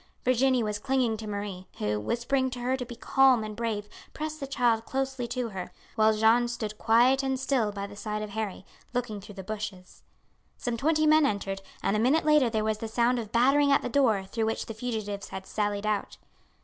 Virginie 0.23 0.63
was 0.63 0.79
clinging 0.79 1.15
to 1.15 1.27
Marie, 1.27 1.67
who, 1.77 1.99
whispering 1.99 2.49
to 2.49 2.57
her 2.59 2.75
to 2.75 2.87
be 2.87 2.95
calm 2.95 3.43
and 3.43 3.55
brave, 3.55 3.87
pressed 4.15 4.39
the 4.39 4.47
child 4.47 4.83
closely 4.83 5.27
to 5.27 5.49
her, 5.49 5.71
while 5.93 6.11
Jeanne 6.17 6.47
stood 6.47 6.79
quiet 6.79 7.21
and 7.21 7.39
still 7.39 7.71
by 7.71 7.85
the 7.85 7.95
side 7.95 8.23
of 8.23 8.31
Harry, 8.31 8.65
looking 8.95 9.21
through 9.21 9.35
the 9.35 9.43
bushes. 9.43 10.01
Some 10.57 10.75
twenty 10.75 11.05
men 11.05 11.23
entered, 11.27 11.61
and 11.83 11.95
a 11.95 11.99
minute 11.99 12.25
later 12.25 12.49
there 12.49 12.63
was 12.63 12.79
the 12.79 12.87
sound 12.87 13.19
of 13.19 13.31
battering 13.31 13.71
at 13.71 13.83
the 13.83 13.89
door 13.89 14.25
through 14.25 14.47
which 14.47 14.65
the 14.65 14.73
fugitives 14.73 15.27
had 15.29 15.45
sallied 15.45 15.85
out. 15.85 16.17